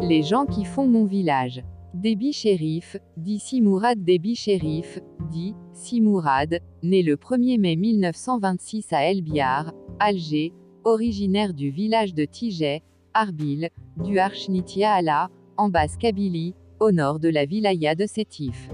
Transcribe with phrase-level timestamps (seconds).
[0.00, 1.62] Les gens qui font mon village.
[1.92, 9.22] Déby Shérif, dit Simourad Déby Shérif, dit Simourad, né le 1er mai 1926 à El
[9.22, 10.52] Biar, Alger,
[10.84, 12.82] originaire du village de Tijet,
[13.12, 18.68] Arbil, du Archnitia Allah, en basse Kabylie, au nord de la wilaya de Sétif.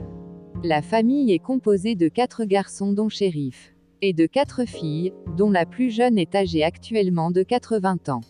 [0.62, 5.64] La famille est composée de quatre garçons dont Shérif, et de quatre filles, dont la
[5.64, 8.20] plus jeune est âgée actuellement de 80 ans.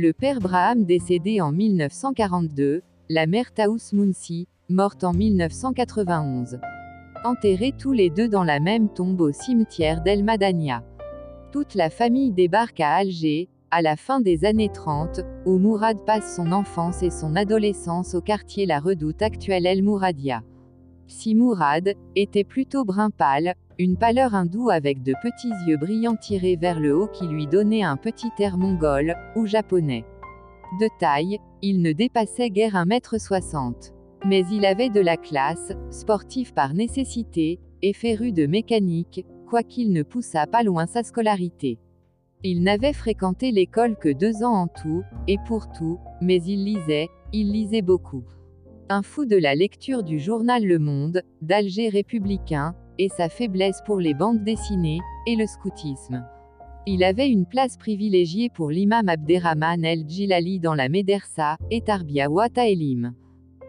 [0.00, 6.60] Le père Braham décédé en 1942, la mère Taous Mounsi, morte en 1991.
[7.24, 10.84] Enterrés tous les deux dans la même tombe au cimetière d'El Madania.
[11.50, 16.36] Toute la famille débarque à Alger, à la fin des années 30, où Mourad passe
[16.36, 20.44] son enfance et son adolescence au quartier La Redoute actuelle El Mouradia.
[21.08, 26.56] Si Mourad était plutôt brun pâle, une pâleur hindoue avec de petits yeux brillants tirés
[26.56, 30.04] vers le haut qui lui donnaient un petit air mongol, ou japonais.
[30.80, 33.92] De taille, il ne dépassait guère 1m60.
[34.26, 40.02] Mais il avait de la classe, sportif par nécessité, et féru de mécanique, quoiqu'il ne
[40.02, 41.78] poussât pas loin sa scolarité.
[42.42, 47.08] Il n'avait fréquenté l'école que deux ans en tout, et pour tout, mais il lisait,
[47.32, 48.24] il lisait beaucoup.
[48.88, 53.98] Un fou de la lecture du journal Le Monde, d'Alger républicain, et sa faiblesse pour
[53.98, 56.24] les bandes dessinées, et le scoutisme.
[56.86, 62.66] Il avait une place privilégiée pour l'imam Abderrahman el-Jilali dans la Médersa, et Tarbia Wata
[62.66, 63.14] Elim.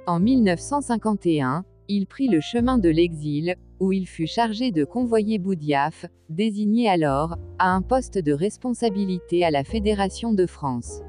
[0.08, 6.06] En 1951, il prit le chemin de l'exil, où il fut chargé de convoyer Boudiaf,
[6.30, 11.02] désigné alors, à un poste de responsabilité à la Fédération de France.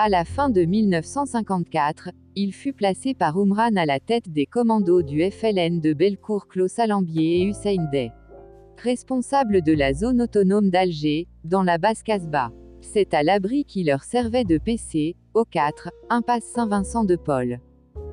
[0.00, 5.02] À la fin de 1954, il fut placé par Oumran à la tête des commandos
[5.02, 8.12] du FLN de Belcourt Clos Salambier et Hussein Day.
[8.80, 12.52] Responsable de la zone autonome d'Alger, dans la basse Casbah.
[12.80, 17.58] C'est à l'abri qui leur servait de PC, au 4, impasse Saint-Vincent de Paul.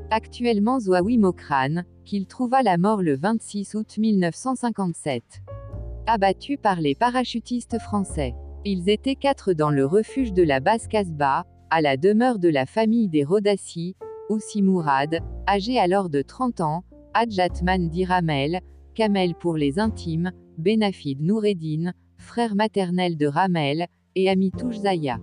[0.10, 5.24] Actuellement Zouaoui Mokran, qu'il trouva la mort le 26 août 1957.
[6.08, 8.34] Abattu par les parachutistes français.
[8.64, 11.46] Ils étaient quatre dans le refuge de la basse Casbah,
[11.76, 13.98] à la demeure de la famille des Rodassi,
[14.30, 18.62] Oussi Mourad, âgé alors de 30 ans, Adjatman Diramel,
[18.94, 25.20] Kamel pour les intimes, Benafid Noureddin, frère maternel de Ramel, et Amitouj Zaya.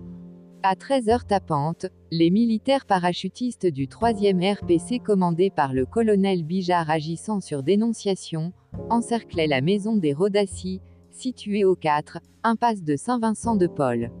[0.61, 7.39] À 13h tapantes, les militaires parachutistes du 3e RPC commandés par le colonel Bijar agissant
[7.39, 8.53] sur dénonciation,
[8.91, 14.11] encerclaient la maison des Rodassi, située au 4, impasse de Saint-Vincent de Paul.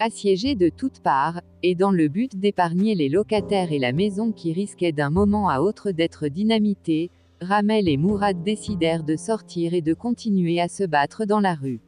[0.00, 4.52] Assiégés de toutes parts, et dans le but d'épargner les locataires et la maison qui
[4.52, 7.10] risquaient d'un moment à autre d'être dynamitée,
[7.40, 11.80] Ramel et Mourad décidèrent de sortir et de continuer à se battre dans la rue.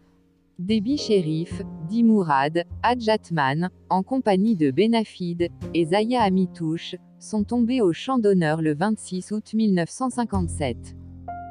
[0.59, 7.93] Déby Shérif, dit Mourad, Adjatman, en compagnie de Benafid, et Zaya Amitouche, sont tombés au
[7.93, 10.97] champ d'honneur le 26 août 1957.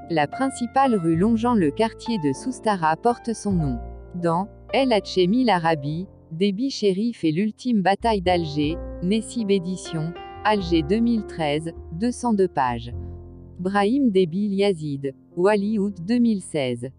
[0.09, 3.77] La principale rue longeant le quartier de Soustara porte son nom.
[4.15, 10.13] Dans El Hachemi l'Arabie, Déby Shérif et l'ultime bataille d'Alger, Nessib Édition,
[10.45, 12.93] Alger 2013, 202 pages.
[13.57, 16.91] Brahim Déby Yazid, Wali août 2016.